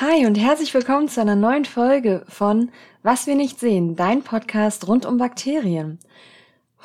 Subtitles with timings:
[0.00, 2.70] Hi und herzlich willkommen zu einer neuen Folge von
[3.02, 5.98] Was wir nicht sehen, dein Podcast rund um Bakterien.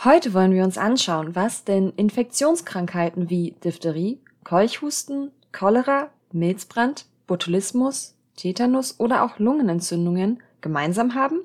[0.04, 9.00] Heute wollen wir uns anschauen, was denn Infektionskrankheiten wie Diphtherie, Keuchhusten, Cholera, Milzbrand, Botulismus, Tetanus
[9.00, 11.42] oder auch Lungenentzündungen gemeinsam haben.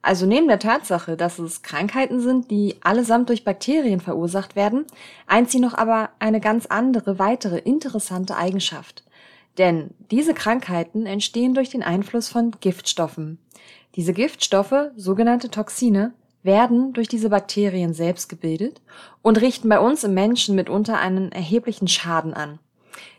[0.00, 4.86] Also neben der Tatsache, dass es Krankheiten sind, die allesamt durch Bakterien verursacht werden,
[5.26, 9.04] eint sie noch aber eine ganz andere, weitere interessante Eigenschaft.
[9.58, 13.38] Denn diese Krankheiten entstehen durch den Einfluss von Giftstoffen.
[13.96, 18.80] Diese Giftstoffe, sogenannte Toxine, werden durch diese Bakterien selbst gebildet
[19.22, 22.60] und richten bei uns im Menschen mitunter einen erheblichen Schaden an.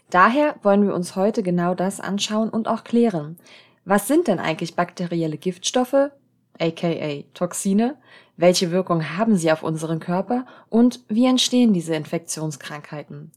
[0.10, 3.38] Daher wollen wir uns heute genau das anschauen und auch klären.
[3.86, 6.12] Was sind denn eigentlich bakterielle Giftstoffe,
[6.60, 7.98] aka Toxine?
[8.40, 13.32] Welche Wirkung haben sie auf unseren Körper und wie entstehen diese Infektionskrankheiten?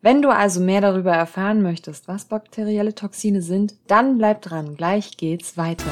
[0.00, 5.16] Wenn du also mehr darüber erfahren möchtest, was bakterielle Toxine sind, dann bleib dran, gleich
[5.16, 5.90] geht's weiter.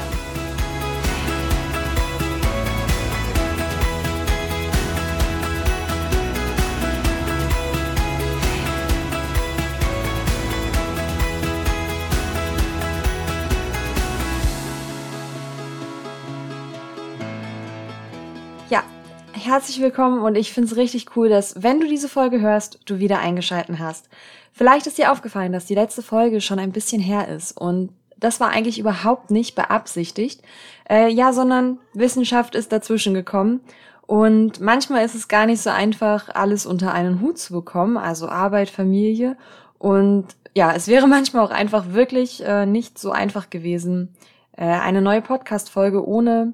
[19.53, 22.97] Herzlich willkommen und ich finde es richtig cool, dass, wenn du diese Folge hörst, du
[22.97, 24.09] wieder eingeschalten hast.
[24.51, 28.39] Vielleicht ist dir aufgefallen, dass die letzte Folge schon ein bisschen her ist und das
[28.39, 30.41] war eigentlich überhaupt nicht beabsichtigt.
[30.89, 33.61] Äh, ja, sondern Wissenschaft ist dazwischen gekommen
[34.07, 38.27] und manchmal ist es gar nicht so einfach, alles unter einen Hut zu bekommen, also
[38.27, 39.37] Arbeit, Familie
[39.77, 44.15] und ja, es wäre manchmal auch einfach wirklich äh, nicht so einfach gewesen,
[44.57, 46.53] äh, eine neue Podcast-Folge ohne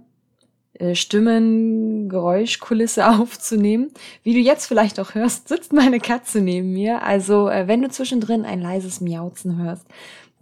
[0.94, 3.91] Stimmen, Geräuschkulisse aufzunehmen.
[4.23, 7.03] Wie du jetzt vielleicht auch hörst, sitzt meine Katze neben mir.
[7.03, 9.86] Also äh, wenn du zwischendrin ein leises Miauzen hörst,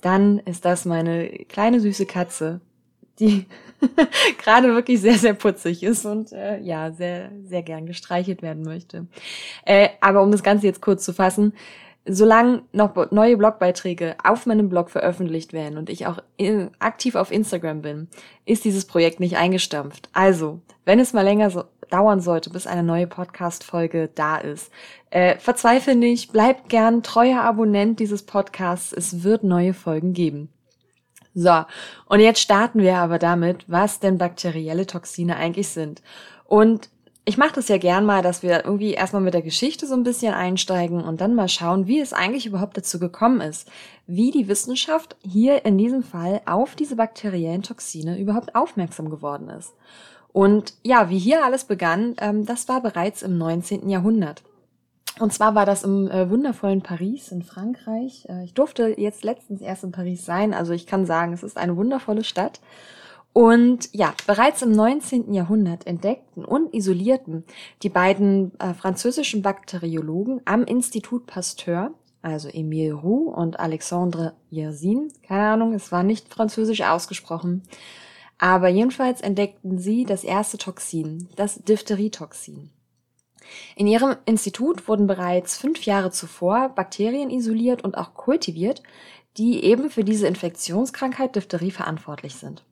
[0.02, 2.62] dann ist das meine kleine süße Katze,
[3.20, 3.46] die
[4.38, 9.08] gerade wirklich sehr, sehr putzig ist und äh, ja, sehr, sehr gern gestreichelt werden möchte.
[9.66, 11.54] Äh, aber um das Ganze jetzt kurz zu fassen,
[12.08, 16.20] solange noch neue Blogbeiträge auf meinem Blog veröffentlicht werden und ich auch
[16.80, 18.08] aktiv auf Instagram bin,
[18.46, 20.10] ist dieses Projekt nicht eingestampft.
[20.14, 24.72] Also, wenn es mal länger so dauern sollte, bis eine neue Podcast-Folge da ist,
[25.10, 28.94] äh, verzweifle nicht, bleib gern treuer Abonnent dieses Podcasts.
[28.94, 30.50] Es wird neue Folgen geben.
[31.34, 31.66] So,
[32.08, 36.02] und jetzt starten wir aber damit, was denn bakterielle Toxine eigentlich sind.
[36.46, 36.90] Und
[37.28, 40.04] ich mache das ja gern mal, dass wir irgendwie erstmal mit der Geschichte so ein
[40.04, 43.70] bisschen einsteigen und dann mal schauen, wie es eigentlich überhaupt dazu gekommen ist,
[44.06, 49.74] wie die Wissenschaft hier in diesem Fall auf diese bakteriellen Toxine überhaupt aufmerksam geworden ist.
[50.32, 53.90] Und ja, wie hier alles begann, ähm, das war bereits im 19.
[53.90, 54.44] Jahrhundert.
[55.20, 58.26] Und zwar war das im äh, wundervollen Paris in Frankreich.
[58.30, 61.58] Äh, ich durfte jetzt letztens erst in Paris sein, also ich kann sagen, es ist
[61.58, 62.62] eine wundervolle Stadt.
[63.38, 65.32] Und ja, bereits im 19.
[65.32, 67.44] Jahrhundert entdeckten und isolierten
[67.84, 71.94] die beiden äh, französischen Bakteriologen am Institut Pasteur,
[72.24, 77.62] also Emile Roux und Alexandre Yersin, keine Ahnung, es war nicht französisch ausgesprochen,
[78.40, 82.72] aber jedenfalls entdeckten sie das erste Toxin, das Diphtherietoxin.
[83.76, 88.82] In ihrem Institut wurden bereits fünf Jahre zuvor Bakterien isoliert und auch kultiviert,
[89.38, 92.64] die eben für diese Infektionskrankheit Diphtherie verantwortlich sind.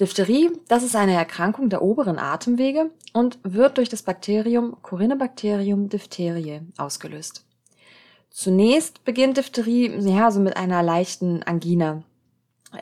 [0.00, 6.62] Diphtherie, das ist eine Erkrankung der oberen Atemwege und wird durch das Bakterium Corynebacterium diphtheriae
[6.76, 7.44] ausgelöst.
[8.28, 12.02] Zunächst beginnt Diphtherie ja, so mit einer leichten Angina,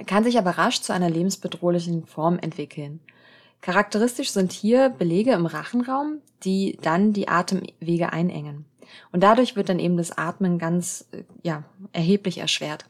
[0.07, 3.01] kann sich aber rasch zu einer lebensbedrohlichen Form entwickeln.
[3.61, 8.65] Charakteristisch sind hier Belege im Rachenraum, die dann die Atemwege einengen.
[9.13, 11.07] Und dadurch wird dann eben das Atmen ganz
[11.43, 11.63] ja,
[11.93, 12.87] erheblich erschwert.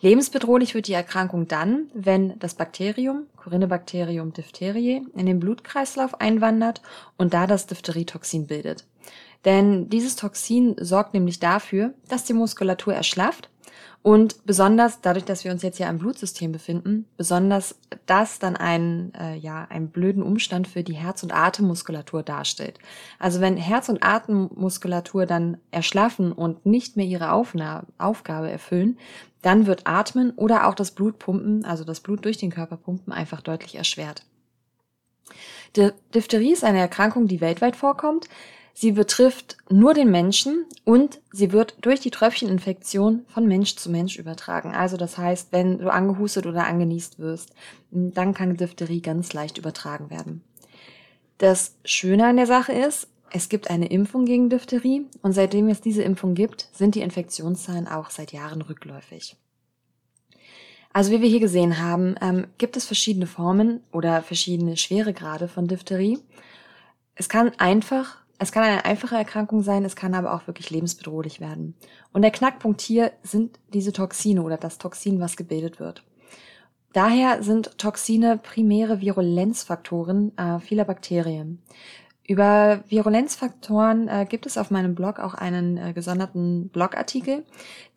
[0.00, 6.82] Lebensbedrohlich wird die Erkrankung dann, wenn das Bakterium Corynebacterium diphtheriae in den Blutkreislauf einwandert
[7.16, 8.84] und da das Diphtherietoxin bildet.
[9.44, 13.48] Denn dieses Toxin sorgt nämlich dafür, dass die Muskulatur erschlafft
[14.06, 17.76] und besonders dadurch, dass wir uns jetzt hier im Blutsystem befinden, besonders
[18.06, 22.78] das dann einen, äh, ja, einen blöden Umstand für die Herz- und Atemmuskulatur darstellt.
[23.18, 28.96] Also wenn Herz- und Atemmuskulatur dann erschlaffen und nicht mehr ihre Aufna Aufgabe erfüllen,
[29.46, 33.40] dann wird Atmen oder auch das Blutpumpen, also das Blut durch den Körper pumpen, einfach
[33.40, 34.26] deutlich erschwert.
[35.76, 38.28] Die Diphtherie ist eine Erkrankung, die weltweit vorkommt.
[38.74, 44.18] Sie betrifft nur den Menschen und sie wird durch die Tröpfcheninfektion von Mensch zu Mensch
[44.18, 44.74] übertragen.
[44.74, 47.52] Also das heißt, wenn du angehustet oder angenießt wirst,
[47.92, 50.42] dann kann Diphtherie ganz leicht übertragen werden.
[51.38, 55.80] Das Schöne an der Sache ist, es gibt eine Impfung gegen Diphtherie und seitdem es
[55.80, 59.36] diese Impfung gibt, sind die Infektionszahlen auch seit Jahren rückläufig.
[60.92, 65.66] Also wie wir hier gesehen haben, ähm, gibt es verschiedene Formen oder verschiedene Schweregrade von
[65.66, 66.18] Diphtherie.
[67.14, 71.38] Es kann einfach, es kann eine einfache Erkrankung sein, es kann aber auch wirklich lebensbedrohlich
[71.38, 71.74] werden.
[72.14, 76.02] Und der Knackpunkt hier sind diese Toxine oder das Toxin, was gebildet wird.
[76.94, 81.60] Daher sind Toxine primäre Virulenzfaktoren äh, vieler Bakterien.
[82.28, 87.44] Über Virulenzfaktoren äh, gibt es auf meinem Blog auch einen äh, gesonderten Blogartikel,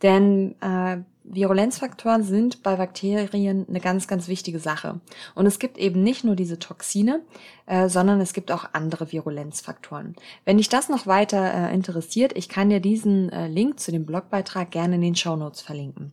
[0.04, 5.00] denn äh, Virulenzfaktoren sind bei Bakterien eine ganz, ganz wichtige Sache.
[5.34, 7.22] Und es gibt eben nicht nur diese Toxine,
[7.66, 10.16] äh, sondern es gibt auch andere Virulenzfaktoren.
[10.46, 14.06] Wenn dich das noch weiter äh, interessiert, ich kann dir diesen äh, Link zu dem
[14.06, 16.12] Blogbeitrag gerne in den Show Notes verlinken.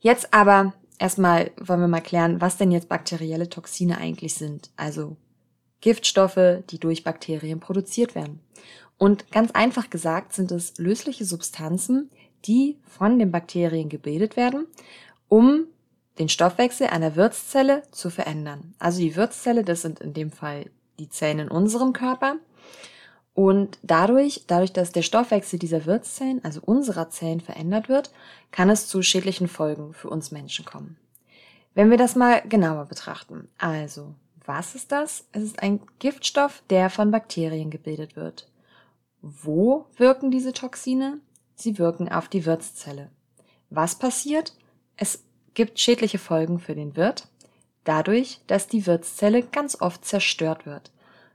[0.00, 4.70] Jetzt aber erstmal wollen wir mal klären, was denn jetzt bakterielle Toxine eigentlich sind.
[4.76, 5.16] Also
[5.80, 8.40] Giftstoffe, die durch Bakterien produziert werden.
[8.98, 12.10] Und ganz einfach gesagt sind es lösliche Substanzen,
[12.44, 14.66] die von den Bakterien gebildet werden,
[15.28, 15.64] um
[16.18, 18.74] den Stoffwechsel einer Wirtszelle zu verändern.
[18.78, 20.66] Also die Wirtszelle, das sind in dem Fall
[20.98, 22.36] die Zellen in unserem Körper.
[23.34, 28.10] Und dadurch, dadurch, dass der Stoffwechsel dieser Wirtszellen, also unserer Zellen verändert wird,
[28.50, 30.96] kann es zu schädlichen Folgen für uns Menschen kommen.
[31.74, 33.46] Wenn wir das mal genauer betrachten.
[33.58, 34.14] Also,
[34.48, 35.26] was ist das?
[35.32, 38.48] Es ist ein Giftstoff, der von Bakterien gebildet wird.
[39.20, 41.20] Wo wirken diese Toxine?
[41.54, 43.10] Sie wirken auf die Wirtszelle.
[43.68, 44.54] Was passiert?
[44.96, 45.22] Es
[45.52, 47.28] gibt schädliche Folgen für den Wirt,
[47.84, 50.92] dadurch, dass die Wirtszelle ganz oft zerstört wird.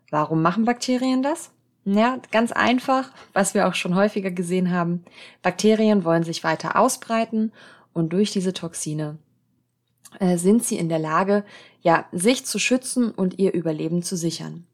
[0.10, 1.52] Warum machen Bakterien das?
[1.86, 5.06] Ja, ganz einfach, was wir auch schon häufiger gesehen haben.
[5.44, 7.52] Bakterien wollen sich weiter ausbreiten
[7.94, 9.20] und durch diese Toxine
[10.36, 11.44] sind sie in der Lage,
[11.82, 14.66] ja, sich zu schützen und ihr Überleben zu sichern.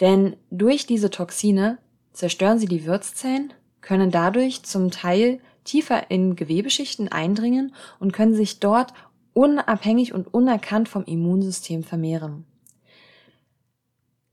[0.00, 1.78] Denn durch diese Toxine
[2.12, 8.60] zerstören sie die Wirtszellen können dadurch zum Teil tiefer in Gewebeschichten eindringen und können sich
[8.60, 8.92] dort
[9.34, 12.46] unabhängig und unerkannt vom Immunsystem vermehren.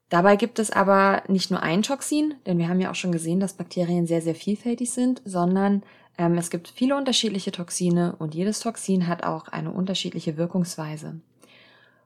[0.10, 3.40] Dabei gibt es aber nicht nur ein Toxin, denn wir haben ja auch schon gesehen,
[3.40, 5.84] dass Bakterien sehr, sehr vielfältig sind, sondern
[6.18, 11.20] ähm, es gibt viele unterschiedliche Toxine und jedes Toxin hat auch eine unterschiedliche Wirkungsweise.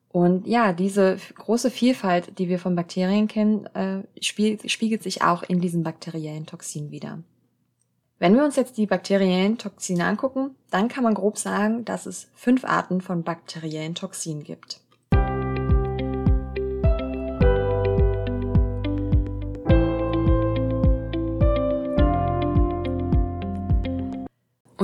[0.10, 5.44] Und ja, diese große Vielfalt, die wir von Bakterien kennen, äh, spiegelt, spiegelt sich auch
[5.44, 7.20] in diesen bakteriellen Toxinen wieder.
[8.18, 12.30] Wenn wir uns jetzt die bakteriellen Toxine angucken, dann kann man grob sagen, dass es
[12.34, 14.80] fünf Arten von bakteriellen Toxinen gibt.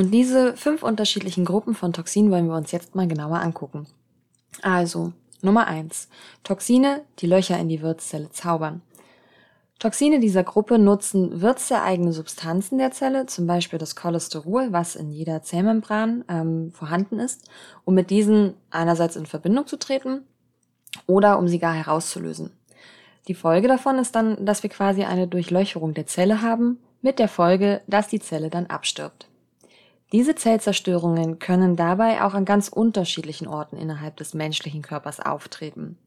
[0.01, 3.86] Und diese fünf unterschiedlichen Gruppen von Toxinen wollen wir uns jetzt mal genauer angucken.
[4.63, 5.13] Also,
[5.44, 6.09] Nummer eins:
[6.44, 8.81] Toxine, die Löcher in die Wirtszelle zaubern.
[9.77, 15.44] Toxine dieser Gruppe nutzen wirtseigene Substanzen der Zelle, zum Beispiel das Cholesterol, was in jeder
[15.44, 17.47] Zellmembran ähm, vorhanden ist,
[17.86, 20.24] um mit diesen einerseits in Verbindung zu treten
[21.06, 22.50] oder um sie gar herauszulösen.
[23.27, 27.27] Die Folge davon ist dann, dass wir quasi eine Durchlöcherung der Zelle haben, mit der
[27.27, 29.27] Folge, dass die Zelle dann abstirbt.
[30.12, 35.98] Diese Zellzerstörungen können dabei auch an ganz unterschiedlichen Orten innerhalb des menschlichen Körpers auftreten.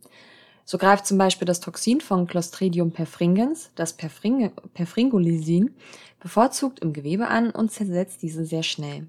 [0.66, 5.74] So greift zum Beispiel das Toxin von Clostridium perfringens, das Perfring Perfringolysin,
[6.20, 9.06] bevorzugt im Gewebe an und zersetzt diese sehr schnell.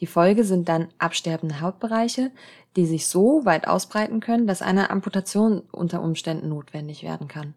[0.00, 2.30] Die Folge sind dann absterbende Hautbereiche,
[2.76, 7.54] die sich so weit ausbreiten können, dass eine Amputation unter Umständen notwendig werden kann.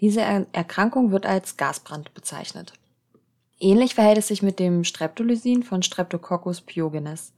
[0.00, 2.72] Diese er Erkrankung wird als Gasbrand bezeichnet.
[3.60, 7.34] Ähnlich verhält es sich mit dem Streptolysin von Streptococcus pyogenes.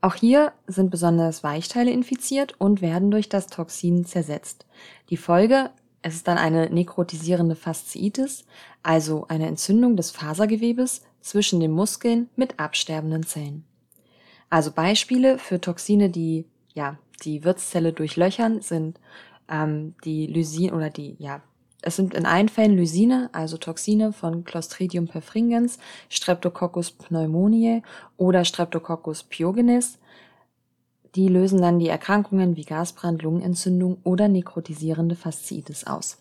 [0.00, 4.66] Auch hier sind besonders Weichteile infiziert und werden durch das Toxin zersetzt.
[5.10, 8.44] Die Folge, es ist dann eine nekrotisierende Fasziitis,
[8.82, 13.64] also eine Entzündung des Fasergewebes zwischen den Muskeln mit absterbenden Zellen.
[14.48, 18.98] Also Beispiele für Toxine, die ja die Wirtszelle durchlöchern, sind
[19.48, 21.42] ähm, die Lysin oder die ja
[21.82, 27.82] es sind in allen Fällen Lysine, also Toxine von Clostridium perfringens, Streptococcus pneumoniae
[28.16, 29.98] oder Streptococcus pyogenes.
[31.16, 36.18] Die lösen dann die Erkrankungen wie Gasbrand, Lungenentzündung oder nekrotisierende Fasziitis aus.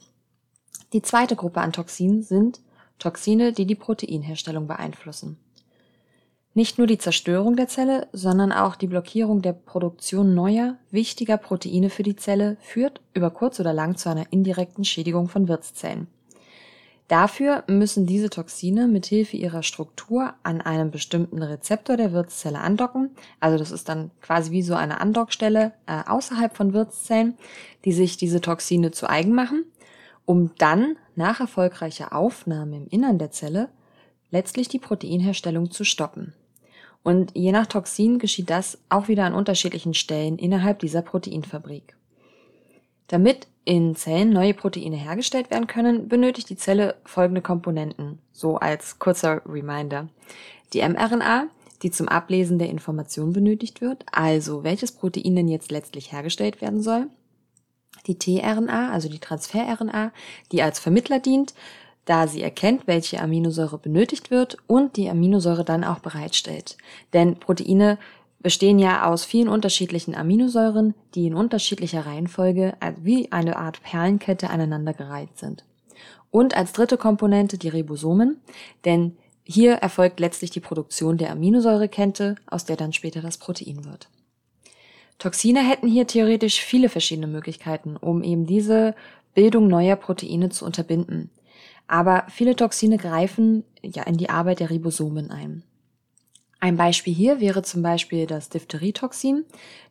[0.93, 2.59] Die zweite Gruppe an Toxinen sind
[2.99, 5.37] Toxine, die die Proteinherstellung beeinflussen.
[6.53, 11.89] Nicht nur die Zerstörung der Zelle, sondern auch die Blockierung der Produktion neuer, wichtiger Proteine
[11.89, 16.07] für die Zelle führt über kurz oder lang zu einer indirekten Schädigung von Wirtszellen.
[17.07, 23.11] Dafür müssen diese Toxine mithilfe ihrer Struktur an einem bestimmten Rezeptor der Wirtszelle andocken.
[23.39, 27.37] Also das ist dann quasi wie so eine Andockstelle äh, außerhalb von Wirtszellen,
[27.85, 29.65] die sich diese Toxine zu eigen machen,
[30.25, 33.69] um dann nach erfolgreicher Aufnahme im Innern der Zelle
[34.31, 36.33] letztlich die Proteinherstellung zu stoppen.
[37.03, 41.95] Und je nach Toxin geschieht das auch wieder an unterschiedlichen Stellen innerhalb dieser Proteinfabrik.
[43.07, 48.99] Damit in Zellen neue Proteine hergestellt werden können, benötigt die Zelle folgende Komponenten, so als
[48.99, 50.09] kurzer Reminder.
[50.73, 51.47] Die mRNA,
[51.83, 56.81] die zum Ablesen der Information benötigt wird, also welches Protein denn jetzt letztlich hergestellt werden
[56.81, 57.07] soll.
[58.07, 60.11] Die tRNA, also die Transfer-RNA,
[60.51, 61.53] die als Vermittler dient,
[62.05, 66.77] da sie erkennt, welche Aminosäure benötigt wird und die Aminosäure dann auch bereitstellt.
[67.13, 67.97] Denn Proteine
[68.39, 75.37] bestehen ja aus vielen unterschiedlichen Aminosäuren, die in unterschiedlicher Reihenfolge wie eine Art Perlenkette aneinandergereiht
[75.37, 75.63] sind.
[76.31, 78.41] Und als dritte Komponente die Ribosomen,
[78.85, 84.09] denn hier erfolgt letztlich die Produktion der Aminosäurekette, aus der dann später das Protein wird.
[85.19, 88.95] Toxine hätten hier theoretisch viele verschiedene Möglichkeiten, um eben diese
[89.35, 91.29] Bildung neuer Proteine zu unterbinden.
[91.91, 95.61] Aber viele Toxine greifen ja in die Arbeit der Ribosomen ein.
[96.61, 99.43] Ein Beispiel hier wäre zum Beispiel das Diphtherietoxin,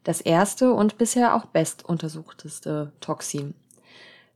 [0.03, 3.53] das erste und bisher auch best untersuchteste Toxin.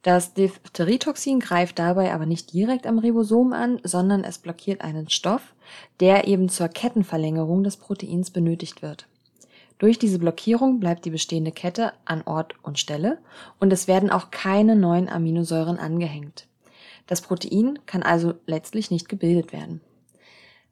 [0.02, 5.54] Das Diphtherietoxin greift dabei aber nicht direkt am Ribosom an, sondern es blockiert einen Stoff,
[6.00, 9.06] der eben zur Kettenverlängerung des Proteins benötigt wird.
[9.78, 13.21] Durch diese Blockierung bleibt die bestehende Kette an Ort und Stelle
[13.59, 16.47] und es werden auch keine neuen Aminosäuren angehängt.
[17.06, 19.80] Das Protein kann also letztlich nicht gebildet werden.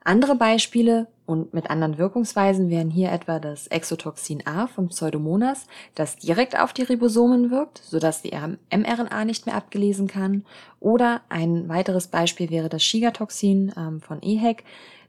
[0.04, 6.16] Andere Beispiele und mit anderen Wirkungsweisen wären hier etwa das Exotoxin A vom Pseudomonas, das
[6.16, 10.44] direkt auf die Ribosomen wirkt, sodass die mRNA nicht mehr abgelesen kann.
[10.80, 14.64] Oder ein weiteres Beispiel wäre das Shigatoxin ähm, von EHEC,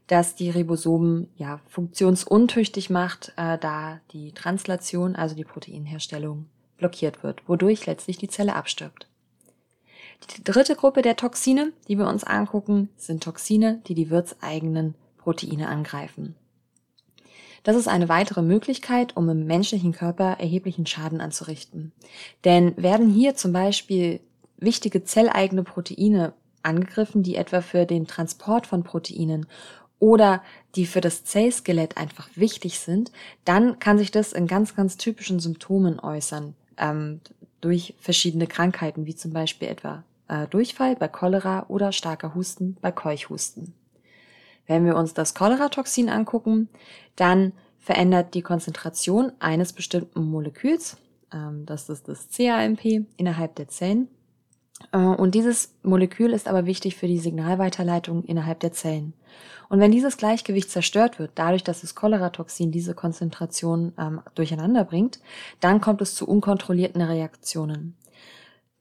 [0.06, 7.48] das die Ribosomen ja funktionsuntüchtig macht, äh, da die Translation, also die Proteinherstellung, blockiert wird,
[7.48, 9.08] wodurch letztlich die Zelle abstirbt.
[10.30, 15.68] Die dritte Gruppe der Toxine, die wir uns angucken, sind Toxine, die die wirtseigenen Proteine
[15.68, 16.34] angreifen.
[17.62, 21.92] Das ist eine weitere Möglichkeit, um im menschlichen Körper erheblichen Schaden anzurichten.
[22.44, 24.20] Denn werden hier zum Beispiel
[24.58, 29.46] wichtige zelleigene Proteine angegriffen, die etwa für den Transport von Proteinen
[29.98, 30.42] oder
[30.74, 33.12] die für das Zellskelett einfach wichtig sind,
[33.44, 37.20] dann kann sich das in ganz, ganz typischen Symptomen äußern, ähm,
[37.60, 42.92] durch verschiedene Krankheiten, wie zum Beispiel etwa äh, Durchfall bei Cholera oder starker Husten bei
[42.92, 43.74] Keuchhusten.
[44.66, 46.68] Wenn wir uns das Cholera-Toxin angucken,
[47.16, 50.96] dann verändert die Konzentration eines bestimmten Moleküls,
[51.32, 54.08] ähm, das ist das CAMP, innerhalb der Zellen.
[54.92, 59.12] Äh, und dieses Molekül ist aber wichtig für die Signalweiterleitung innerhalb der Zellen.
[59.68, 65.20] Und wenn dieses Gleichgewicht zerstört wird, dadurch, dass das Cholera-Toxin diese Konzentration ähm, durcheinander bringt,
[65.60, 67.96] dann kommt es zu unkontrollierten Reaktionen.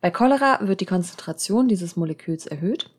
[0.03, 2.89] Bei Cholera wird die Konzentration dieses Moleküls erhöht,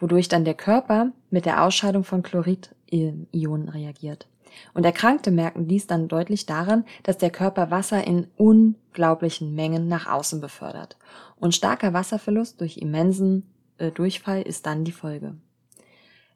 [0.00, 4.26] wodurch dann der Körper mit der Ausscheidung von Chlorid-Ionen reagiert.
[4.74, 10.08] Und Erkrankte merken dies dann deutlich daran, dass der Körper Wasser in unglaublichen Mengen nach
[10.08, 10.96] außen befördert.
[11.36, 15.36] Und starker Wasserverlust durch immensen äh, Durchfall ist dann die Folge.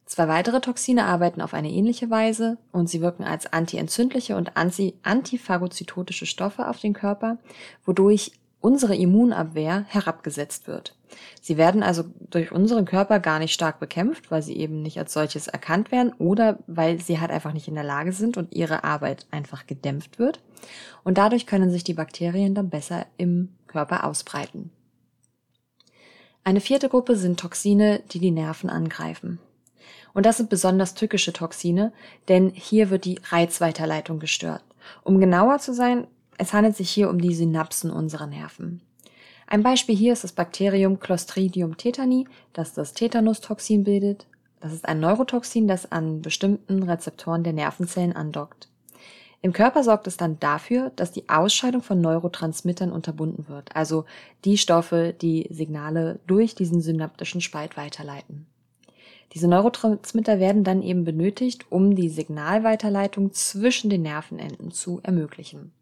[0.07, 6.27] Zwei weitere Toxine arbeiten auf eine ähnliche Weise und sie wirken als antientzündliche und anti-antiphagozytotische
[6.27, 7.39] Stoffe auf den Körper,
[7.85, 8.31] wodurch
[8.65, 10.97] unsere Immunabwehr herabgesetzt wird.
[11.43, 15.13] Sie werden also durch unseren Körper gar nicht stark bekämpft, weil sie eben nicht als
[15.13, 18.83] solches erkannt werden oder weil sie halt einfach nicht in der Lage sind und ihre
[18.83, 20.41] Arbeit einfach gedämpft wird.
[21.03, 24.71] Und dadurch können sich die Bakterien dann besser im Körper ausbreiten.
[26.43, 29.41] Eine vierte Gruppe sind Toxine, die die Nerven angreifen.
[30.15, 31.93] Und das sind besonders tückische Toxine,
[32.29, 34.65] denn hier wird die Reizweiterleitung gestört.
[35.03, 36.07] Um genauer zu sein,
[36.39, 38.81] es handelt sich hier um die Synapsen unserer Nerven.
[39.47, 44.27] Ein Beispiel hier ist das Bakterium Clostridium tetani, das das Tetanustoxin bildet.
[44.61, 48.69] Das ist ein Neurotoxin, das an bestimmten Rezeptoren der Nervenzellen andockt.
[49.43, 54.07] Im Körper sorgt es dann dafür, dass die Ausscheidung von Neurotransmittern unterbunden wird, also
[54.47, 58.47] die Stoffe, die Signale durch diesen synaptischen Spalt weiterleiten.
[59.35, 65.73] Diese Neurotransmitter werden dann eben benötigt, um die Signalweiterleitung zwischen den Nervenenden zu ermöglichen.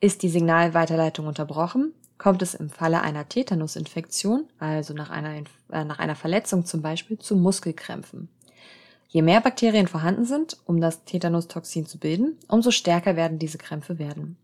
[0.00, 5.34] Ist die Signalweiterleitung unterbrochen, kommt es im Falle einer Tetanusinfektion, also nach einer,
[5.72, 8.28] äh, nach einer Verletzung zum Beispiel, zu Muskelkrämpfen.
[9.08, 13.98] Je mehr Bakterien vorhanden sind, um das Tetanustoxin zu bilden, umso stärker werden diese Krämpfe
[13.98, 14.36] werden.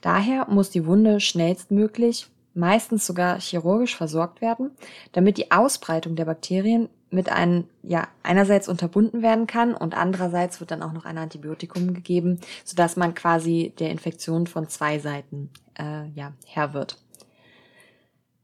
[0.00, 4.70] Daher muss die Wunde schnellstmöglich, meistens sogar chirurgisch versorgt werden,
[5.12, 10.70] damit die Ausbreitung der Bakterien mit einem, ja, einerseits unterbunden werden kann und andererseits wird
[10.70, 16.08] dann auch noch ein Antibiotikum gegeben, sodass man quasi der Infektion von zwei Seiten, äh,
[16.14, 16.98] ja, Herr wird.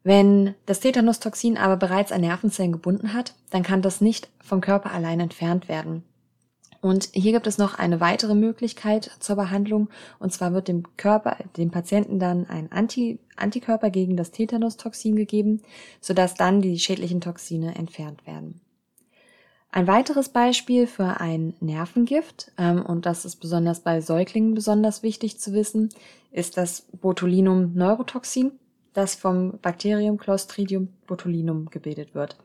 [0.04, 4.90] Wenn das Tetanustoxin aber bereits an Nervenzellen gebunden hat, dann kann das nicht vom Körper
[4.92, 6.04] allein entfernt werden.
[6.82, 9.88] Und hier gibt es noch eine weitere Möglichkeit zur Behandlung.
[10.18, 15.62] Und zwar wird dem Körper, dem Patienten dann ein Anti, Antikörper gegen das Tetanus-Toxin gegeben,
[16.00, 18.60] sodass dann die schädlichen Toxine entfernt werden.
[19.70, 25.38] Ein weiteres Beispiel für ein Nervengift, ähm, und das ist besonders bei Säuglingen besonders wichtig
[25.38, 25.88] zu wissen,
[26.32, 28.58] ist das Botulinum neurotoxin,
[28.92, 32.36] das vom Bakterium Clostridium botulinum gebildet wird.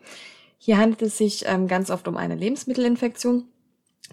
[0.59, 3.45] Hier handelt es sich ähm, ganz oft um eine Lebensmittelinfektion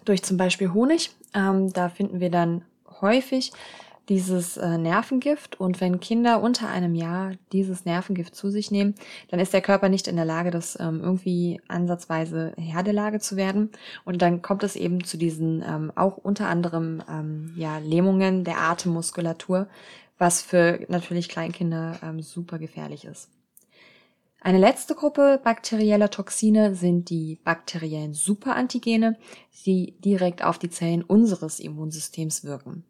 [0.04, 1.10] durch zum Beispiel Honig.
[1.34, 2.62] Ähm, da finden wir dann
[3.00, 3.52] häufig
[4.08, 8.94] dieses äh, Nervengift und wenn Kinder unter einem Jahr dieses Nervengift zu sich nehmen,
[9.28, 13.18] dann ist der Körper nicht in der Lage, das ähm, irgendwie ansatzweise Herr der Lage
[13.18, 13.70] zu werden
[14.04, 18.60] und dann kommt es eben zu diesen ähm, auch unter anderem ähm, ja Lähmungen der
[18.60, 19.68] Atemmuskulatur,
[20.18, 23.30] was für natürlich Kleinkinder ähm, super gefährlich ist.
[24.44, 29.16] Eine letzte Gruppe bakterieller Toxine sind die bakteriellen Superantigene,
[29.64, 32.84] die direkt auf die Zellen unseres Immunsystems wirken.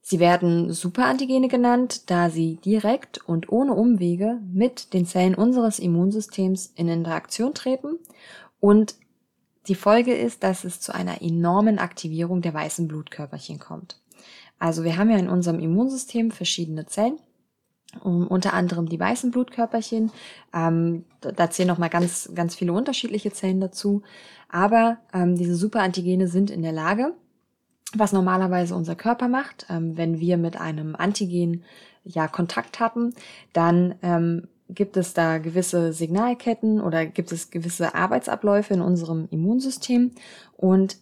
[0.00, 6.72] Sie werden Superantigene genannt, da sie direkt und ohne Umwege mit den Zellen unseres Immunsystems
[6.74, 7.98] in Interaktion treten
[8.60, 8.94] und
[9.68, 14.00] die Folge ist, dass es zu einer enormen Aktivierung der weißen Blutkörperchen kommt.
[14.58, 17.18] Also wir haben ja in unserem Immunsystem verschiedene Zellen
[18.00, 20.10] um, unter anderem die weißen Blutkörperchen.
[20.54, 24.02] Ähm, da zählen noch mal ganz, ganz viele unterschiedliche Zellen dazu.
[24.48, 27.14] Aber ähm, diese Superantigene sind in der Lage,
[27.94, 31.64] was normalerweise unser Körper macht, ähm, wenn wir mit einem Antigen
[32.04, 33.14] ja Kontakt hatten,
[33.52, 40.12] dann ähm, gibt es da gewisse Signalketten oder gibt es gewisse Arbeitsabläufe in unserem Immunsystem
[40.56, 40.96] und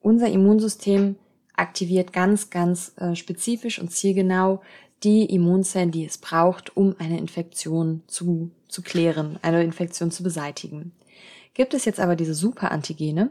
[0.00, 1.16] unser Immunsystem
[1.56, 4.60] aktiviert ganz, ganz äh, spezifisch und zielgenau
[5.02, 10.92] die Immunzellen, die es braucht, um eine Infektion zu, zu klären, eine Infektion zu beseitigen.
[11.54, 13.30] Gibt es jetzt aber diese Superantigene,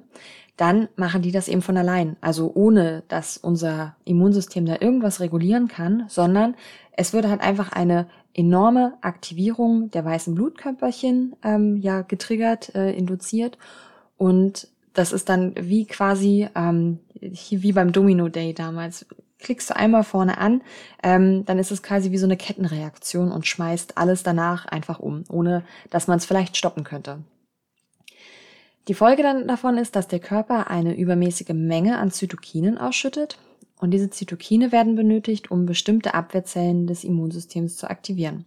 [0.57, 2.15] dann machen die das eben von allein.
[2.21, 6.55] Also ohne, dass unser Immunsystem da irgendwas regulieren kann, sondern
[6.93, 13.57] es würde halt einfach eine enorme Aktivierung der weißen Blutkörperchen ähm, ja getriggert, äh, induziert
[14.17, 19.05] und das ist dann wie quasi ähm, wie beim Domino Day damals
[19.45, 20.61] klickst du einmal vorne an,
[21.03, 25.23] ähm, dann ist es quasi wie so eine Kettenreaktion und schmeißt alles danach einfach um,
[25.29, 27.19] ohne dass man es vielleicht stoppen könnte.
[28.87, 33.37] Die Folge dann davon ist, dass der Körper eine übermäßige Menge an Zytokinen ausschüttet
[33.79, 38.45] und diese Zytokine werden benötigt, um bestimmte Abwehrzellen des Immunsystems zu aktivieren.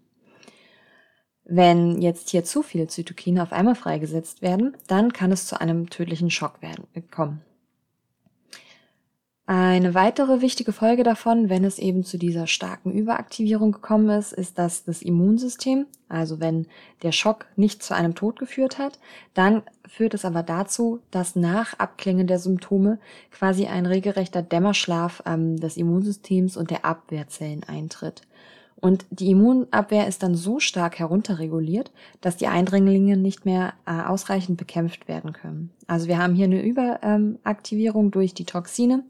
[1.44, 5.90] Wenn jetzt hier zu viele Zytokine auf einmal freigesetzt werden, dann kann es zu einem
[5.90, 7.40] tödlichen Schock werden, kommen.
[9.50, 14.58] Eine weitere wichtige Folge davon, wenn es eben zu dieser starken Überaktivierung gekommen ist, ist,
[14.58, 16.66] dass das Immunsystem, also wenn
[17.02, 18.98] der Schock nicht zu einem Tod geführt hat,
[19.32, 22.98] dann führt es aber dazu, dass nach Abklingen der Symptome
[23.30, 28.20] quasi ein regelrechter Dämmerschlaf ähm, des Immunsystems und der Abwehrzellen eintritt.
[28.76, 34.58] Und die Immunabwehr ist dann so stark herunterreguliert, dass die Eindringlinge nicht mehr äh, ausreichend
[34.58, 35.70] bekämpft werden können.
[35.86, 39.04] Also wir haben hier eine Überaktivierung durch die Toxine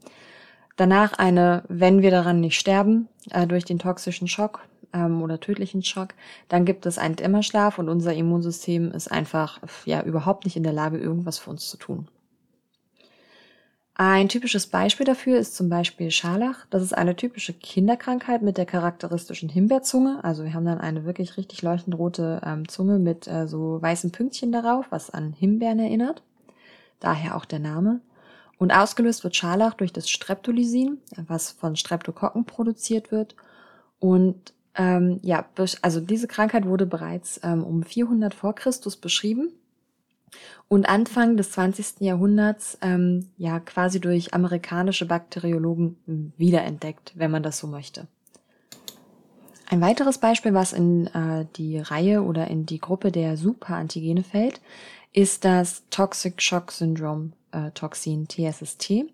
[0.79, 4.61] Danach eine, wenn wir daran nicht sterben, äh, durch den toxischen Schock
[4.93, 6.13] ähm, oder tödlichen Schock,
[6.47, 10.71] dann gibt es einen Dämmerschlaf und unser Immunsystem ist einfach ja überhaupt nicht in der
[10.71, 12.07] Lage, irgendwas für uns zu tun.
[13.93, 16.65] Ein typisches Beispiel dafür ist zum Beispiel Scharlach.
[16.69, 20.23] Das ist eine typische Kinderkrankheit mit der charakteristischen Himbeerzunge.
[20.23, 24.13] Also wir haben dann eine wirklich richtig leuchtend rote ähm, Zunge mit äh, so weißen
[24.13, 26.23] Pünktchen darauf, was an Himbeeren erinnert.
[27.01, 27.99] Daher auch der Name.
[28.59, 33.35] Und ausgelöst wird Scharlach durch das Streptolysin, was von Streptokokken produziert wird.
[33.99, 35.45] Und ähm, ja,
[35.81, 39.53] also diese Krankheit wurde bereits ähm, um 400 vor Christus beschrieben
[40.67, 42.01] und Anfang des 20.
[42.01, 48.07] Jahrhunderts ähm, ja quasi durch amerikanische Bakteriologen wiederentdeckt, wenn man das so möchte.
[49.69, 54.59] Ein weiteres Beispiel, was in äh, die Reihe oder in die Gruppe der Superantigene fällt,
[55.13, 57.31] ist das Toxic Shock Syndrome
[57.73, 59.05] Toxin TSST,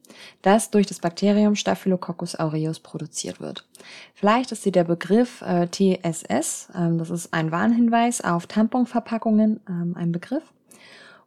[0.42, 3.66] das durch das Bakterium Staphylococcus aureus produziert wird.
[4.14, 9.96] Vielleicht ist dir der Begriff äh, TSS, ähm, das ist ein Warnhinweis auf Tamponverpackungen, ähm,
[9.98, 10.44] ein Begriff.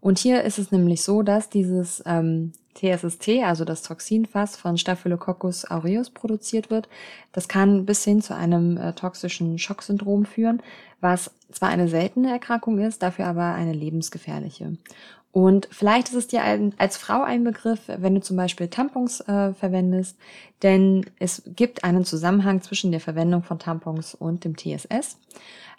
[0.00, 5.64] Und hier ist es nämlich so, dass dieses ähm, TSST, also das Toxinfass von Staphylococcus
[5.68, 6.88] aureus produziert wird.
[7.32, 10.62] Das kann bis hin zu einem äh, toxischen Schocksyndrom führen,
[11.00, 14.76] was zwar eine seltene Erkrankung ist, dafür aber eine lebensgefährliche.
[15.30, 16.42] Und vielleicht ist es dir
[16.78, 20.16] als Frau ein Begriff, wenn du zum Beispiel Tampons äh, verwendest,
[20.62, 25.18] denn es gibt einen Zusammenhang zwischen der Verwendung von Tampons und dem TSS.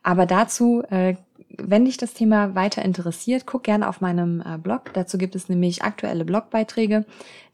[0.04, 1.16] Aber dazu, äh,
[1.58, 4.94] wenn dich das Thema weiter interessiert, guck gerne auf meinem äh, Blog.
[4.94, 7.06] Dazu gibt es nämlich aktuelle Blogbeiträge,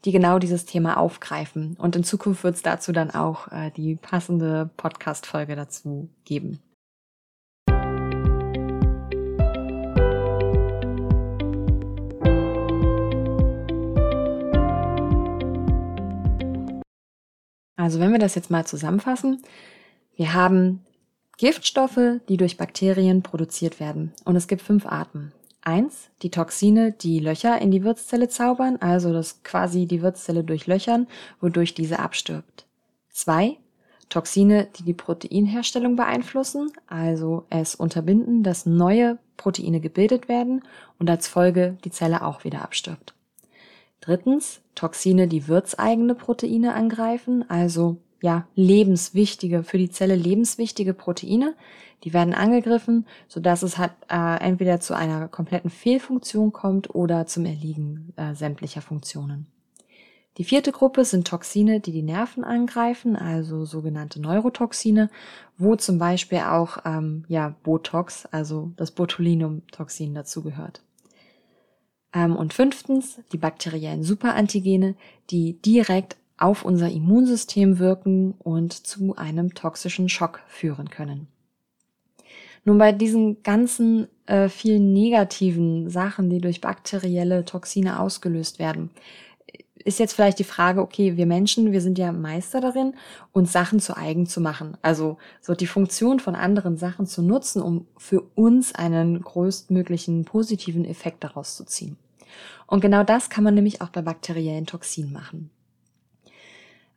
[0.04, 1.76] die genau dieses Thema aufgreifen.
[1.78, 6.60] Und in Zukunft wird es dazu dann auch äh, die passende Podcast-Folge dazu geben.
[17.76, 19.42] Also wenn wir das jetzt mal zusammenfassen,
[20.16, 20.85] wir haben
[21.38, 24.12] Giftstoffe, die durch Bakterien produziert werden.
[24.24, 25.32] Und es gibt fünf Arten.
[25.60, 31.08] Eins, die Toxine, die Löcher in die Wirtszelle zaubern, also das quasi die Wirtszelle durchlöchern,
[31.40, 32.66] wodurch diese abstirbt.
[33.10, 33.58] Zwei,
[34.08, 40.62] Toxine, die die Proteinherstellung beeinflussen, also es unterbinden, dass neue Proteine gebildet werden
[40.98, 43.14] und als Folge die Zelle auch wieder abstirbt.
[44.00, 51.54] Drittens, Toxine, die wirtseigene Proteine angreifen, also ja, lebenswichtige, für die Zelle lebenswichtige Proteine,
[52.04, 57.46] die werden angegriffen, sodass es halt äh, entweder zu einer kompletten Fehlfunktion kommt oder zum
[57.46, 59.46] Erliegen äh, sämtlicher Funktionen.
[60.38, 65.08] Die vierte Gruppe sind Toxine, die die Nerven angreifen, also sogenannte Neurotoxine,
[65.56, 70.82] wo zum Beispiel auch ähm, ja, Botox, also das Botulinumtoxin dazugehört.
[72.12, 74.94] Ähm, und fünftens die bakteriellen Superantigene,
[75.30, 81.28] die direkt auf unser Immunsystem wirken und zu einem toxischen Schock führen können.
[82.64, 88.90] Nun bei diesen ganzen äh, vielen negativen Sachen, die durch bakterielle Toxine ausgelöst werden,
[89.86, 92.94] ist jetzt vielleicht die Frage, okay, wir Menschen, wir sind ja Meister darin,
[93.30, 94.76] uns Sachen zu eigen zu machen.
[94.82, 100.84] Also so die Funktion von anderen Sachen zu nutzen, um für uns einen größtmöglichen positiven
[100.84, 101.96] Effekt daraus zu ziehen.
[102.66, 105.50] Und genau das kann man nämlich auch bei bakteriellen Toxinen machen.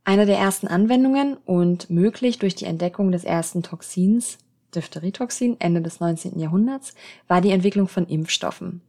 [0.10, 4.40] Eine der ersten Anwendungen und möglich durch die Entdeckung des ersten Toxins,
[4.74, 6.40] Diphtherietoxin, Ende des 19.
[6.40, 6.96] Jahrhunderts,
[7.28, 8.82] war die Entwicklung von Impfstoffen.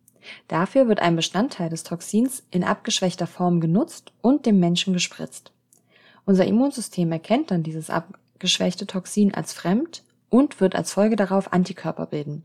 [0.49, 5.53] Dafür wird ein Bestandteil des Toxins in abgeschwächter Form genutzt und dem Menschen gespritzt.
[6.25, 12.07] Unser Immunsystem erkennt dann dieses abgeschwächte Toxin als fremd und wird als Folge darauf Antikörper
[12.07, 12.45] bilden.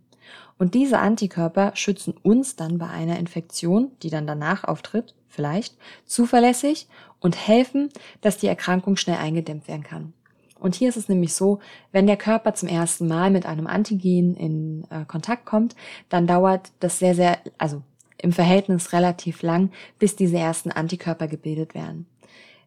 [0.57, 6.87] Und diese Antikörper schützen uns dann bei einer Infektion, die dann danach auftritt, vielleicht, zuverlässig
[7.25, 7.89] und helfen,
[8.21, 10.13] dass die Erkrankung schnell eingedämmt werden kann.
[10.59, 11.59] Und hier ist es nämlich so,
[11.91, 15.75] wenn der Körper zum ersten Mal mit einem Antigen in äh, Kontakt kommt,
[16.07, 17.81] dann dauert das sehr, sehr, also
[18.19, 22.05] im Verhältnis relativ lang, bis diese ersten Antikörper gebildet werden.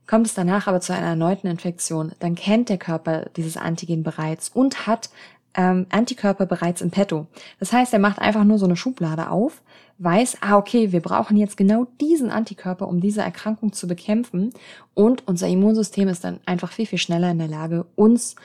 [0.09, 4.49] Kommt es danach aber zu einer erneuten Infektion, dann kennt der Körper dieses Antigen bereits
[4.49, 5.11] und hat
[5.55, 7.29] ähm, Antikörper bereits im Petto.
[7.61, 9.63] Das heißt, er macht einfach nur so eine Schublade auf,
[9.99, 14.53] weiß, ah, okay, wir brauchen jetzt genau diesen Antikörper, um diese Erkrankung zu bekämpfen.
[14.95, 18.37] Und unser Immunsystem ist dann einfach viel, viel schneller in der Lage, uns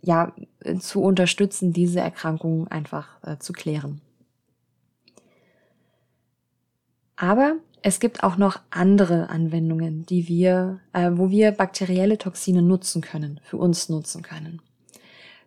[0.00, 0.32] ja
[0.78, 4.00] zu unterstützen, diese Erkrankung einfach äh, zu klären.
[7.16, 13.02] Aber es gibt auch noch andere Anwendungen, die wir, äh, wo wir bakterielle Toxine nutzen
[13.02, 14.60] können, für uns nutzen können.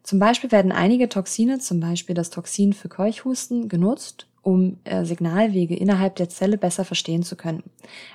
[0.04, 5.76] Zum Beispiel werden einige Toxine, zum Beispiel das Toxin für Keuchhusten, genutzt, um äh, Signalwege
[5.76, 7.64] innerhalb der Zelle besser verstehen zu können.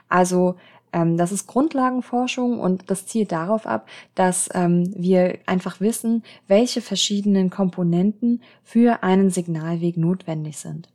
[0.08, 0.56] Also
[0.92, 6.80] ähm, das ist Grundlagenforschung und das zielt darauf ab, dass ähm, wir einfach wissen, welche
[6.80, 10.88] verschiedenen Komponenten für einen Signalweg notwendig sind.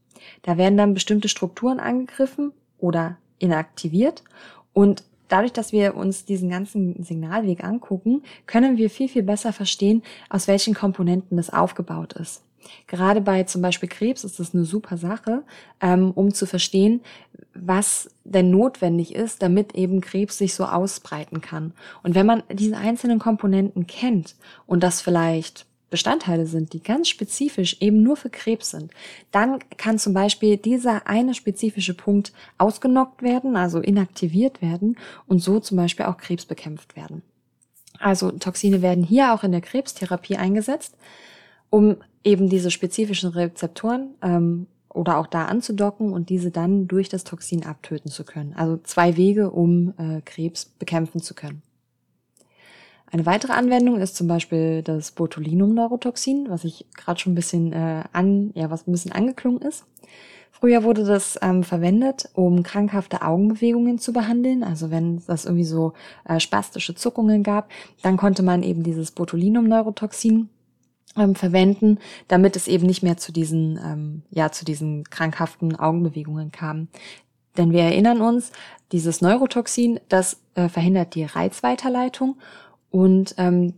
[0.44, 4.24] Da werden dann bestimmte Strukturen angegriffen oder inaktiviert
[4.74, 10.04] und dadurch, dass wir uns diesen ganzen Signalweg angucken, können wir viel, viel besser verstehen,
[10.30, 12.44] aus welchen Komponenten es aufgebaut ist.
[12.88, 15.44] Gerade bei zum Beispiel Krebs ist das eine super Sache,
[15.80, 17.02] ähm, um zu verstehen,
[17.54, 21.74] was denn notwendig ist, damit eben Krebs sich so ausbreiten kann.
[22.04, 27.78] Und wenn man diese einzelnen Komponenten kennt und das vielleicht Bestandteile sind, die ganz spezifisch
[27.82, 28.92] eben nur für Krebs sind,
[29.32, 34.98] dann kann zum Beispiel dieser eine spezifische Punkt ausgenockt werden, also inaktiviert werden
[35.28, 37.22] und so zum Beispiel auch Krebs bekämpft werden.
[38.00, 40.96] Also Toxine werden hier auch in der Krebstherapie eingesetzt,
[41.72, 47.24] um eben diese spezifischen Rezeptoren ähm, oder auch da anzudocken und diese dann durch das
[47.24, 48.54] Toxin abtöten zu können.
[48.54, 51.64] Also zwei Wege, um äh, Krebs bekämpfen zu können.
[53.12, 58.04] Eine weitere Anwendung ist zum Beispiel das Botulinum-Neurotoxin, was ich gerade schon ein bisschen äh,
[58.14, 59.86] an, ja, was ein bisschen angeklungen ist.
[60.50, 64.64] Früher wurde das ähm, verwendet, um krankhafte Augenbewegungen zu behandeln.
[64.64, 67.70] Also wenn das irgendwie so äh, spastische Zuckungen gab,
[68.02, 70.50] dann konnte man eben dieses Botulinum-Neurotoxin
[71.18, 76.52] ähm, verwenden, damit es eben nicht mehr zu diesen, ähm, ja, zu diesen krankhaften Augenbewegungen
[76.52, 76.88] kam.
[77.58, 78.52] Denn wir erinnern uns,
[78.92, 82.38] dieses Neurotoxin, das äh, verhindert die Reizweiterleitung
[82.92, 83.74] Und ähm,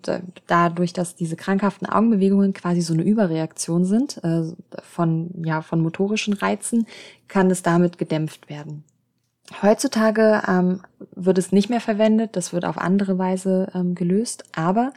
[0.47, 4.41] dadurch, dass diese krankhaften Augenbewegungen quasi so eine Überreaktion sind äh,
[4.81, 6.87] von, ja, von motorischen Reizen,
[7.27, 8.83] kann es damit gedämpft werden.
[9.61, 10.81] Heutzutage ähm,
[11.15, 14.93] wird es nicht mehr verwendet, das wird auf andere Weise ähm, gelöst, aber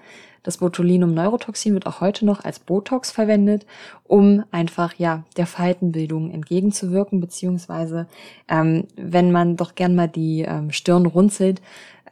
[0.47, 3.67] das Botulinum-Neurotoxin wird auch heute noch als Botox verwendet,
[4.05, 8.07] um einfach ja der Faltenbildung entgegenzuwirken, beziehungsweise
[8.49, 11.61] ähm, wenn man doch gern mal die ähm, Stirn runzelt,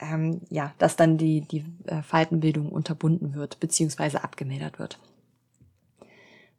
[0.00, 4.98] ähm, ja, dass dann die, die äh, Faltenbildung unterbunden wird, beziehungsweise abgemildert wird.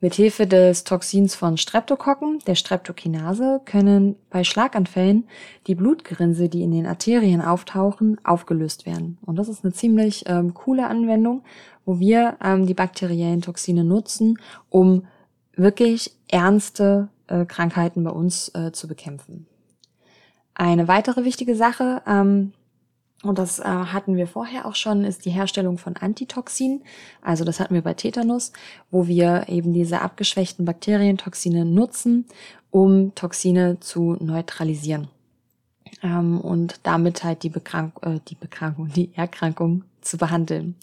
[0.06, 5.28] Mithilfe des Toxins von Streptokokken, der Streptokinase, können bei Schlaganfällen
[5.66, 9.18] die Blutgerinse, die in den Arterien auftauchen, aufgelöst werden.
[9.26, 11.42] Und das ist eine ziemlich ähm, coole Anwendung,
[11.86, 14.38] wo wir ähm, die bakteriellen Toxine nutzen,
[14.70, 15.08] um
[15.56, 19.48] wirklich ernste äh, Krankheiten bei uns äh, zu bekämpfen.
[20.54, 22.54] Eine weitere wichtige Sache, ähm,
[23.26, 26.84] und das äh, hatten wir vorher auch schon, ist die Herstellung von Antitoxinen.
[27.22, 28.52] Also das hatten wir bei Tetanus,
[28.92, 32.26] wo wir eben diese abgeschwächten Bakterientoxine nutzen,
[32.72, 35.08] um Toxine zu neutralisieren.
[36.04, 40.76] Ähm, und damit halt die, Bekrank äh, die Bekrankung, die Erkrankung zu behandeln.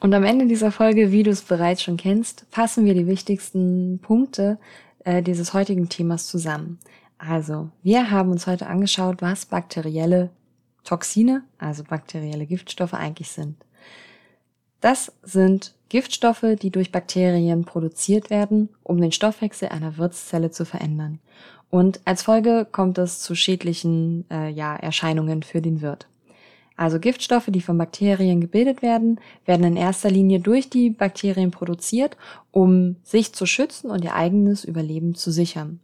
[0.00, 3.98] Und am Ende dieser Folge, wie du es bereits schon kennst, fassen wir die wichtigsten
[4.00, 4.58] Punkte
[5.04, 6.78] äh, dieses heutigen Themas zusammen.
[7.18, 10.30] Also, wir haben uns heute angeschaut, was bakterielle
[10.88, 13.56] Toxine, also bakterielle Giftstoffe eigentlich sind.
[14.80, 21.18] Das sind Giftstoffe, die durch Bakterien produziert werden, um den Stoffwechsel einer Wirtszelle zu verändern.
[21.68, 26.06] Und als Folge kommt es zu schädlichen äh, ja, Erscheinungen für den Wirt.
[26.74, 32.16] Also Giftstoffe, die von Bakterien gebildet werden, werden in erster Linie durch die Bakterien produziert,
[32.50, 35.80] um sich zu schützen und ihr eigenes Überleben zu sichern.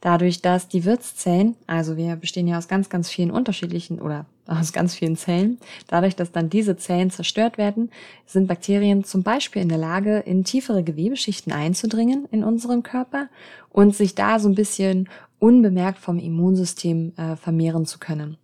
[0.00, 4.72] Dadurch, dass die Wirtszellen, also wir bestehen ja aus ganz, ganz vielen unterschiedlichen oder aus
[4.72, 5.58] ganz vielen Zellen,
[5.88, 7.90] dadurch, dass dann diese Zellen zerstört werden,
[8.26, 13.28] sind Bakterien zum Beispiel in der Lage, in tiefere Gewebeschichten einzudringen in unserem Körper
[13.68, 15.08] und sich da so ein bisschen
[15.38, 18.38] unbemerkt vom Immunsystem äh, vermehren zu können.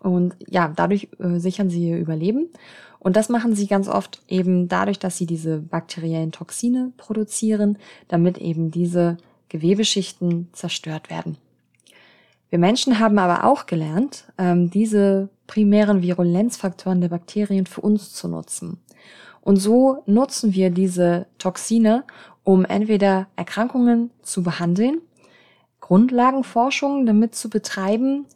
[0.00, 2.48] Und ja, dadurch äh, sichern sie ihr Überleben.
[2.98, 8.38] Und das machen sie ganz oft eben dadurch, dass sie diese bakteriellen Toxine produzieren, damit
[8.38, 11.36] eben diese Gewebeschichten zerstört werden.
[12.50, 18.28] Wir Menschen haben aber auch gelernt, ähm, diese primären Virulenzfaktoren der Bakterien für uns zu
[18.28, 18.78] nutzen.
[19.40, 22.04] Und so nutzen wir diese Toxine,
[22.44, 25.00] um entweder Erkrankungen zu behandeln,
[25.80, 28.26] Grundlagenforschung damit zu betreiben,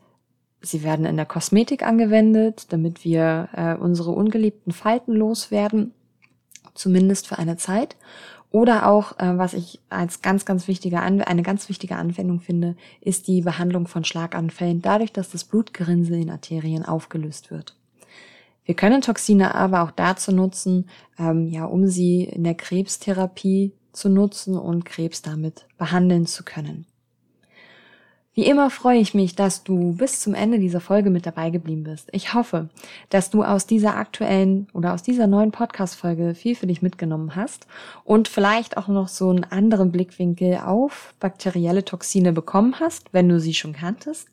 [0.63, 5.93] sie werden in der Kosmetik angewendet, damit wir äh, unsere ungeliebten Falten loswerden,
[6.75, 7.97] zumindest für eine Zeit,
[8.53, 12.77] oder auch, äh, was ich als ganz, ganz wichtige, An eine ganz wichtige Anwendung finde,
[13.01, 17.77] ist die Behandlung von Schlaganfällen, dadurch, dass das Blutgerinnsel in Arterien aufgelöst wird.
[18.65, 20.89] Wir können Toxine aber auch dazu nutzen,
[21.19, 26.87] ähm, ja, um sie in der Krebstherapie zu nutzen und Krebs damit behandeln zu können.
[28.35, 31.85] Wie immer freue ich mich, dass du bis zum Ende dieser Folge mit dabei geblieben
[31.85, 32.09] bist.
[32.13, 32.71] Ich hoffe,
[33.11, 37.67] dass du aus dieser aktuellen oder aus dieser neuen Podcast-Folge viel für dich mitgenommen hast
[38.05, 43.39] und vielleicht auch noch so einen anderen Blickwinkel auf bakterielle Toxine bekommen hast, wenn du
[43.39, 44.29] sie schon kanntest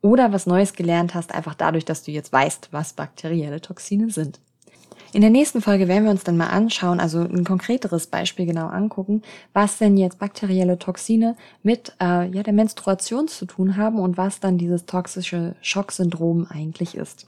[0.00, 4.38] oder was Neues gelernt hast, einfach dadurch, dass du jetzt weißt, was bakterielle Toxine sind.
[5.12, 8.68] In der nächsten Folge werden wir uns dann mal anschauen, also ein konkreteres Beispiel genau
[8.68, 14.16] angucken, was denn jetzt bakterielle Toxine mit äh, ja, der Menstruation zu tun haben und
[14.16, 17.26] was dann dieses toxische Schocksyndrom eigentlich ist.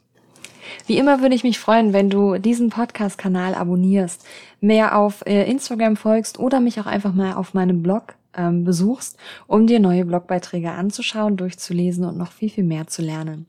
[0.87, 4.25] Wie immer würde ich mich freuen, wenn du diesen Podcast-Kanal abonnierst,
[4.61, 9.19] mehr auf äh, Instagram folgst oder mich auch einfach mal auf meinem Blog ähm, besuchst,
[9.49, 13.47] um dir neue Blogbeiträge anzuschauen, durchzulesen und noch viel, viel mehr zu lernen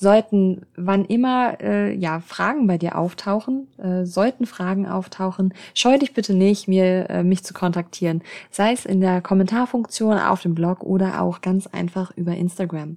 [0.00, 6.14] sollten, wann immer äh, ja Fragen bei dir auftauchen, äh, sollten Fragen auftauchen, scheu dich
[6.14, 10.84] bitte nicht, mir äh, mich zu kontaktieren, sei es in der Kommentarfunktion auf dem Blog
[10.84, 12.96] oder auch ganz einfach über Instagram.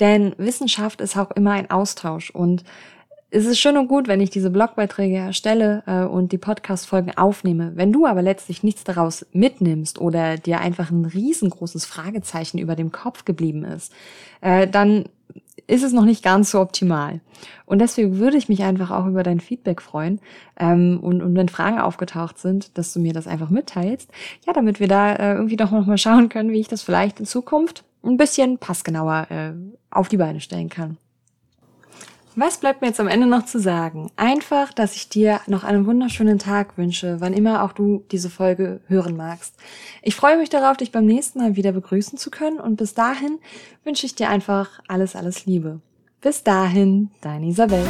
[0.00, 2.64] Denn Wissenschaft ist auch immer ein Austausch und
[3.30, 7.72] es ist schön und gut, wenn ich diese Blogbeiträge erstelle äh, und die Podcast-Folgen aufnehme.
[7.74, 12.90] Wenn du aber letztlich nichts daraus mitnimmst oder dir einfach ein riesengroßes Fragezeichen über dem
[12.90, 13.92] Kopf geblieben ist,
[14.40, 15.10] äh, dann
[15.68, 17.20] ist es noch nicht ganz so optimal.
[17.66, 20.20] Und deswegen würde ich mich einfach auch über dein Feedback freuen
[20.58, 24.10] ähm, und, und wenn Fragen aufgetaucht sind, dass du mir das einfach mitteilst.
[24.46, 27.20] Ja, damit wir da äh, irgendwie doch noch mal schauen können, wie ich das vielleicht
[27.20, 29.52] in Zukunft ein bisschen passgenauer äh,
[29.90, 30.96] auf die Beine stellen kann.
[32.40, 34.12] Was bleibt mir jetzt am Ende noch zu sagen?
[34.14, 38.78] Einfach, dass ich dir noch einen wunderschönen Tag wünsche, wann immer auch du diese Folge
[38.86, 39.56] hören magst.
[40.02, 43.40] Ich freue mich darauf, dich beim nächsten Mal wieder begrüßen zu können und bis dahin
[43.82, 45.80] wünsche ich dir einfach alles, alles Liebe.
[46.20, 47.84] Bis dahin, deine Isabel.